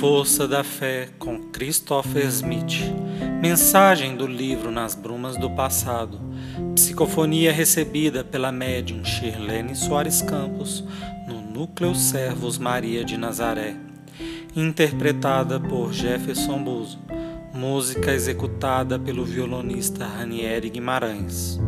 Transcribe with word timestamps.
Força 0.00 0.48
da 0.48 0.64
Fé 0.64 1.10
com 1.18 1.38
Christopher 1.50 2.24
Smith. 2.28 2.90
Mensagem 3.42 4.16
do 4.16 4.26
livro 4.26 4.70
Nas 4.70 4.94
Brumas 4.94 5.36
do 5.36 5.50
Passado. 5.50 6.18
Psicofonia 6.74 7.52
recebida 7.52 8.24
pela 8.24 8.50
médium 8.50 9.04
Shirlene 9.04 9.76
Soares 9.76 10.22
Campos 10.22 10.82
no 11.28 11.42
Núcleo 11.42 11.94
Servos 11.94 12.56
Maria 12.56 13.04
de 13.04 13.18
Nazaré. 13.18 13.76
Interpretada 14.56 15.60
por 15.60 15.92
Jefferson 15.92 16.64
Buzo. 16.64 16.98
Música 17.52 18.10
executada 18.10 18.98
pelo 18.98 19.22
violonista 19.22 20.06
Ranieri 20.06 20.70
Guimarães. 20.70 21.60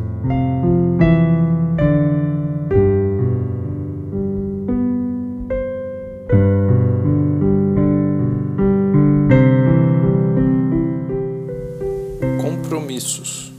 Compromissos. 12.92 13.50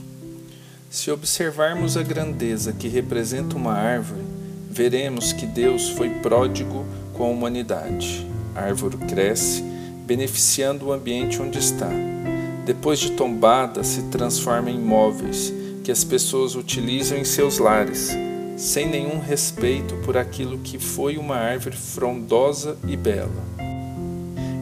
Se 0.88 1.10
observarmos 1.10 1.96
a 1.96 2.02
grandeza 2.02 2.72
que 2.72 2.86
representa 2.86 3.56
uma 3.56 3.72
árvore, 3.72 4.22
veremos 4.70 5.32
que 5.32 5.44
Deus 5.44 5.88
foi 5.90 6.08
pródigo 6.08 6.86
com 7.12 7.24
a 7.24 7.28
humanidade. 7.28 8.24
A 8.54 8.60
árvore 8.60 8.96
cresce, 8.98 9.62
beneficiando 10.06 10.86
o 10.86 10.92
ambiente 10.92 11.42
onde 11.42 11.58
está. 11.58 11.90
Depois 12.64 13.00
de 13.00 13.10
tombada, 13.12 13.82
se 13.82 14.02
transforma 14.04 14.70
em 14.70 14.78
móveis 14.78 15.52
que 15.82 15.90
as 15.90 16.04
pessoas 16.04 16.54
utilizam 16.54 17.18
em 17.18 17.24
seus 17.24 17.58
lares, 17.58 18.10
sem 18.56 18.88
nenhum 18.88 19.18
respeito 19.18 19.96
por 20.04 20.16
aquilo 20.16 20.58
que 20.58 20.78
foi 20.78 21.16
uma 21.16 21.36
árvore 21.36 21.76
frondosa 21.76 22.78
e 22.86 22.96
bela. 22.96 23.42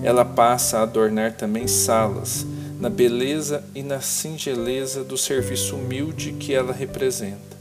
Ela 0.03 0.25
passa 0.25 0.79
a 0.79 0.83
adornar 0.83 1.35
também 1.35 1.69
salas, 1.69 2.47
na 2.83 2.91
beleza 2.91 3.63
e 3.77 3.83
na 3.85 4.01
singeleza 4.01 5.05
do 5.05 5.17
serviço 5.17 5.77
humilde 5.77 6.33
que 6.33 6.53
ela 6.53 6.73
representa. 6.73 7.57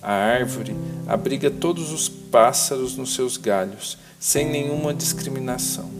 A 0.00 0.12
árvore 0.12 0.76
abriga 1.08 1.50
todos 1.50 1.90
os 1.90 2.08
pássaros 2.08 2.96
nos 2.96 3.16
seus 3.16 3.36
galhos, 3.36 3.98
sem 4.20 4.48
nenhuma 4.48 4.94
discriminação. 4.94 5.90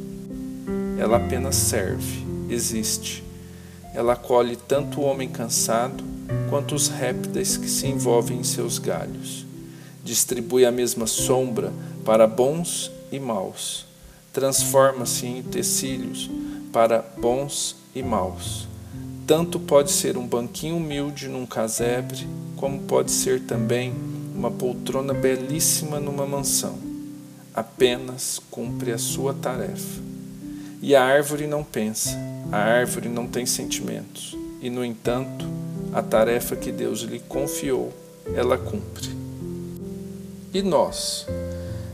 Ela 0.97 1.17
apenas 1.17 1.57
serve, 1.57 2.25
existe. 2.49 3.25
Ela 3.93 4.12
acolhe 4.12 4.55
tanto 4.55 5.01
o 5.01 5.05
homem 5.05 5.29
cansado 5.29 6.05
quanto 6.49 6.77
os 6.77 6.87
répteis 6.87 7.57
que 7.57 7.69
se 7.69 7.89
envolvem 7.89 8.39
em 8.39 8.45
seus 8.45 8.79
galhos. 8.79 9.45
Distribui 10.05 10.65
a 10.65 10.71
mesma 10.71 11.09
sombra 11.09 11.73
para 12.05 12.25
bons 12.25 12.89
e 13.11 13.19
maus. 13.19 13.84
Transforma-se 14.33 15.27
em 15.27 15.41
utensílios 15.41 16.31
para 16.73 17.05
bons 17.19 17.80
e 17.95 18.03
maus. 18.03 18.69
Tanto 19.27 19.61
pode 19.61 19.93
ser 19.93 20.17
um 20.17 20.27
banquinho 20.27 20.77
humilde 20.77 21.29
num 21.29 21.47
casebre, 21.47 22.27
como 22.57 22.81
pode 22.81 23.11
ser 23.11 23.41
também 23.41 23.93
uma 24.35 24.51
poltrona 24.51 25.15
belíssima 25.15 26.01
numa 26.01 26.27
mansão. 26.27 26.79
Apenas 27.55 28.41
cumpre 28.51 28.93
a 28.93 28.99
sua 28.99 29.35
tarefa. 29.35 30.01
E 30.83 30.97
a 30.97 31.05
árvore 31.05 31.47
não 31.47 31.63
pensa, 31.63 32.19
a 32.51 32.57
árvore 32.57 33.09
não 33.09 33.27
tem 33.27 33.45
sentimentos, 33.45 34.37
e 34.63 34.71
no 34.71 34.85
entanto, 34.85 35.45
a 35.93 36.03
tarefa 36.03 36.57
que 36.57 36.73
Deus 36.73 37.00
lhe 37.00 37.21
confiou, 37.21 37.93
ela 38.34 38.56
cumpre. 38.56 39.11
E 40.55 40.62
nós, 40.62 41.27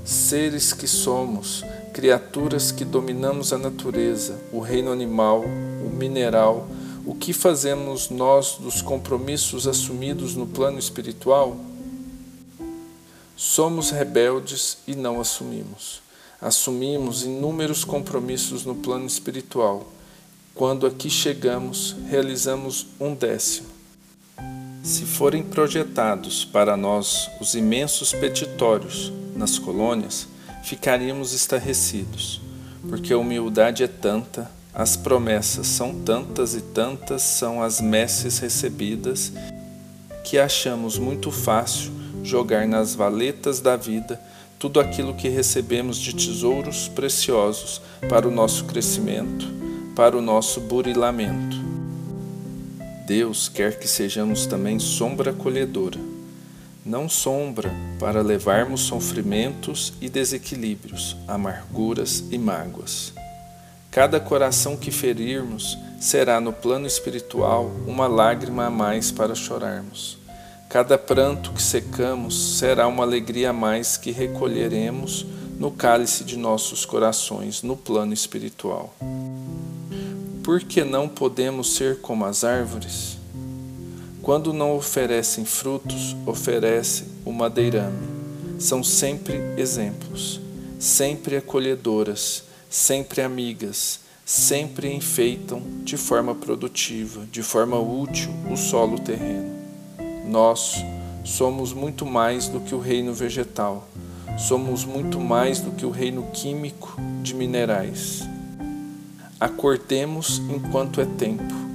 seres 0.05 0.73
que 0.73 0.87
somos, 0.87 1.65
criaturas 1.97 2.71
que 2.71 2.84
dominamos 2.84 3.55
a 3.55 3.59
natureza, 3.59 4.39
o 4.53 4.61
reino 4.61 4.93
animal, 4.93 5.43
o 5.43 5.89
mineral, 5.89 6.69
o 7.07 7.15
que 7.15 7.33
fazemos 7.33 8.11
nós 8.11 8.59
dos 8.61 8.83
compromissos 8.83 9.67
assumidos 9.67 10.35
no 10.35 10.47
plano 10.47 10.79
espiritual? 10.79 11.56
Somos 13.35 13.91
rebeldes 13.91 14.77
e 14.87 14.95
não 14.95 15.19
assumimos. 15.23 16.03
Assumimos 16.39 17.25
inúmeros 17.25 17.83
compromissos 17.83 18.67
no 18.67 18.75
plano 18.75 19.06
espiritual. 19.06 19.91
Quando 20.55 20.87
aqui 20.87 21.09
chegamos, 21.09 21.97
realizamos 22.11 22.89
um 23.01 23.15
décimo. 23.15 23.69
Se 24.83 25.06
forem 25.06 25.43
projetados 25.43 26.45
para 26.45 26.77
nós 26.77 27.31
os 27.41 27.55
imensos 27.55 28.12
petitórios 28.12 29.11
nas 29.35 29.59
colônias, 29.59 30.29
ficaríamos 30.66 31.32
estarrecidos, 31.32 32.41
porque 32.88 33.12
a 33.12 33.19
humildade 33.19 33.84
é 33.84 33.87
tanta, 33.87 34.50
as 34.75 34.97
promessas 34.97 35.69
são 35.69 35.94
tantas 35.94 36.56
e 36.56 36.60
tantas 36.60 37.22
são 37.22 37.62
as 37.62 37.81
messes 37.81 38.41
recebidas, 38.41 39.32
que 40.25 40.37
achamos 40.37 40.99
muito 40.99 41.31
fácil 41.31 41.93
jogar 42.25 42.66
nas 42.66 42.97
valetas 42.97 43.60
da 43.60 43.76
vida 43.76 44.21
tudo 44.59 44.81
aquilo 44.81 45.15
que 45.15 45.28
recebemos 45.28 45.99
de 45.99 46.12
tesouros 46.12 46.88
preciosos 46.88 47.81
para 48.09 48.26
o 48.26 48.31
nosso 48.32 48.65
crescimento, 48.65 49.47
para 49.94 50.19
o 50.19 50.21
nosso 50.21 50.60
burilamento. 50.60 51.59
Deus 53.06 53.49
quer 53.49 53.78
que 53.78 53.87
sejamos 53.87 54.47
também 54.47 54.81
sombra 54.81 55.31
acolhedora 55.31 56.16
não 56.87 57.09
sombra 57.09 57.72
para 57.99 58.23
levarmos 58.23 58.83
sofrimentos 58.83 59.93
e 60.01 60.09
desequilíbrios, 60.09 61.17
amarguras 61.27 62.25
e 62.31 62.39
mágoas. 62.39 63.12
Cada 63.91 64.21
coração 64.21 64.77
que 64.77 64.91
ferirmos 64.91 65.79
será 65.99 66.41
no 66.41 66.53
plano 66.53 66.87
espiritual 66.87 67.71
uma 67.87 68.06
lágrima 68.06 68.67
a 68.67 68.71
mais 68.71 69.11
para 69.11 69.35
chorarmos. 69.35 70.19
Cada 70.69 70.99
pranto 70.99 71.53
que 71.53 71.62
secamos 71.62 72.59
será 72.59 72.87
uma 72.87 73.05
alegria 73.05 73.51
a 73.51 73.53
mais 73.53 73.97
que 73.97 74.11
recolheremos 74.11 75.25
no 75.59 75.71
cálice 75.71 76.25
de 76.25 76.37
nossos 76.37 76.85
corações 76.85 77.62
no 77.62 77.77
plano 77.77 78.12
espiritual. 78.12 78.95
Por 80.45 80.61
que 80.61 80.85
não 80.85 81.09
podemos 81.09 81.75
ser 81.75 82.01
como 82.01 82.25
as 82.25 82.45
árvores? 82.45 83.17
Quando 84.26 84.53
não 84.53 84.75
oferecem 84.75 85.44
frutos, 85.44 86.16
oferecem 86.26 87.06
o 87.25 87.31
madeirame. 87.31 88.09
São 88.59 88.82
sempre 88.82 89.37
exemplos, 89.56 90.41
sempre 90.81 91.37
acolhedoras, 91.37 92.42
sempre 92.69 93.22
amigas, 93.22 94.00
sempre 94.25 94.92
enfeitam 94.92 95.62
de 95.84 95.97
forma 95.97 96.34
produtiva, 96.34 97.25
de 97.31 97.41
forma 97.41 97.78
útil 97.78 98.34
o 98.50 98.56
solo 98.56 98.98
terreno. 98.98 99.60
Nós 100.28 100.75
somos 101.22 101.72
muito 101.72 102.04
mais 102.04 102.48
do 102.48 102.58
que 102.58 102.75
o 102.75 102.81
reino 102.81 103.14
vegetal, 103.14 103.88
somos 104.37 104.84
muito 104.84 105.20
mais 105.20 105.60
do 105.60 105.70
que 105.70 105.87
o 105.87 105.91
reino 105.91 106.26
químico 106.32 107.00
de 107.22 107.32
minerais. 107.32 108.25
Acordemos 109.38 110.43
enquanto 110.50 111.00
é 111.00 111.04
tempo 111.04 111.66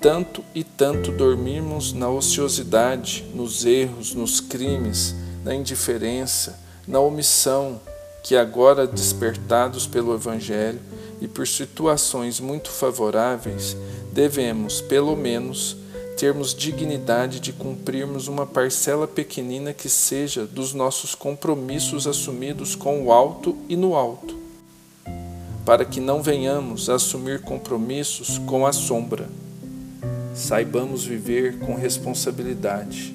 tanto 0.00 0.44
e 0.54 0.62
tanto 0.62 1.10
dormirmos 1.10 1.92
na 1.92 2.08
ociosidade, 2.08 3.24
nos 3.34 3.64
erros, 3.64 4.14
nos 4.14 4.40
crimes, 4.40 5.14
na 5.42 5.54
indiferença, 5.54 6.58
na 6.86 7.00
omissão, 7.00 7.80
que 8.22 8.36
agora 8.36 8.86
despertados 8.86 9.86
pelo 9.86 10.14
Evangelho 10.14 10.80
e 11.20 11.26
por 11.26 11.46
situações 11.46 12.40
muito 12.40 12.70
favoráveis, 12.70 13.76
devemos, 14.12 14.80
pelo 14.80 15.16
menos, 15.16 15.76
termos 16.16 16.54
dignidade 16.54 17.40
de 17.40 17.52
cumprirmos 17.52 18.26
uma 18.26 18.46
parcela 18.46 19.06
pequenina 19.06 19.72
que 19.72 19.88
seja 19.88 20.46
dos 20.46 20.74
nossos 20.74 21.14
compromissos 21.14 22.06
assumidos 22.06 22.74
com 22.74 23.04
o 23.04 23.12
alto 23.12 23.56
e 23.68 23.76
no 23.76 23.94
alto, 23.94 24.34
para 25.64 25.84
que 25.84 26.00
não 26.00 26.22
venhamos 26.22 26.90
a 26.90 26.94
assumir 26.94 27.40
compromissos 27.42 28.38
com 28.38 28.66
a 28.66 28.72
sombra 28.72 29.28
saibamos 30.36 31.02
viver 31.06 31.58
com 31.60 31.74
responsabilidade. 31.74 33.14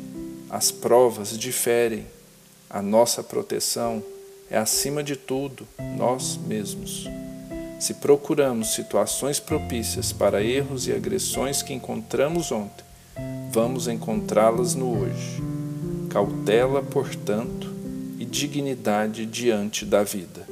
As 0.50 0.72
provas 0.72 1.38
diferem, 1.38 2.06
a 2.68 2.82
nossa 2.82 3.22
proteção 3.22 4.04
é, 4.50 4.58
acima 4.58 5.04
de 5.04 5.16
tudo, 5.16 5.68
nós 5.96 6.36
mesmos. 6.36 7.08
Se 7.80 7.94
procuramos 7.96 8.74
situações 8.74 9.40
propícias 9.40 10.12
para 10.12 10.44
erros 10.44 10.88
e 10.88 10.94
agressões 10.94 11.62
que 11.62 11.74
encontramos 11.74 12.52
ontem, 12.52 12.84
vamos 13.52 13.88
encontrá-las 13.88 14.74
no 14.74 15.00
hoje. 15.00 15.42
Cautela, 16.10 16.82
portanto, 16.82 17.70
e 18.18 18.26
dignidade 18.26 19.26
diante 19.28 19.86
da 19.86 20.04
vida. 20.04 20.51